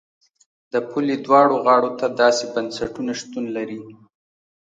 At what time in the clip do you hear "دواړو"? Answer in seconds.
1.25-1.55